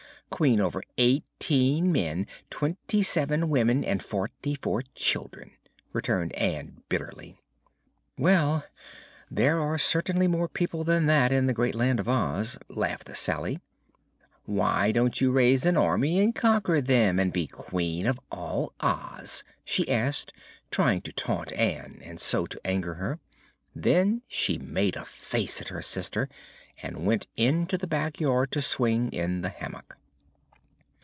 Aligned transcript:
Queen 0.31 0.61
over 0.61 0.81
eighteen 0.97 1.91
men, 1.91 2.25
twenty 2.49 3.03
seven 3.03 3.47
women 3.49 3.83
and 3.83 4.01
forty 4.01 4.55
four 4.55 4.81
children!" 4.95 5.51
returned 5.93 6.31
Ann 6.33 6.81
bitterly. 6.89 7.35
"Well, 8.17 8.65
there 9.29 9.59
are 9.59 9.77
certainly 9.77 10.27
more 10.29 10.47
people 10.47 10.83
than 10.85 11.05
that 11.07 11.31
in 11.33 11.45
the 11.47 11.53
great 11.53 11.75
Land 11.75 11.99
of 11.99 12.07
Oz," 12.07 12.57
laughed 12.69 13.09
Salye. 13.09 13.59
"Why 14.45 14.91
don't 14.93 15.19
you 15.21 15.31
raise 15.33 15.65
an 15.65 15.75
army 15.77 16.19
and 16.21 16.33
conquer 16.33 16.79
them, 16.79 17.19
and 17.19 17.31
be 17.33 17.45
Queen 17.45 18.07
of 18.07 18.17
all 18.31 18.73
Oz?" 18.79 19.43
she 19.65 19.87
asked, 19.91 20.31
trying 20.71 21.01
to 21.01 21.11
taunt 21.13 21.51
Ann 21.51 21.99
and 22.03 22.19
so 22.21 22.45
to 22.45 22.59
anger 22.65 22.93
her. 22.95 23.19
Then 23.75 24.21
she 24.29 24.57
made 24.57 24.95
a 24.95 25.03
face 25.05 25.59
at 25.61 25.67
her 25.67 25.81
sister 25.83 26.29
and 26.81 27.05
went 27.05 27.27
into 27.35 27.77
the 27.77 27.85
back 27.85 28.19
yard 28.21 28.49
to 28.51 28.61
swing 28.61 29.11
in 29.11 29.41
the 29.41 29.49
hammock. 29.49 29.97